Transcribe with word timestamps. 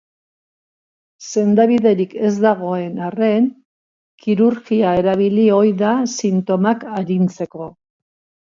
Sendabiderik 1.27 2.15
ez 2.29 2.31
dagoen 2.45 2.97
arren, 3.09 3.45
kirurgia 4.25 4.97
erabili 5.03 5.47
ohi 5.59 5.75
da 5.83 5.93
sintomak 6.17 6.89
arintzeko. 7.03 7.71